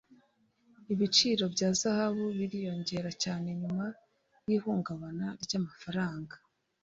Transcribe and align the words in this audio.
ibiciro 0.93 1.43
bya 1.53 1.69
zahabu 1.81 2.25
biriyongera 2.37 3.11
cyane 3.23 3.47
nyuma 3.61 3.85
y'ihungabana 4.47 5.27
ry'amafaranga 5.43 6.35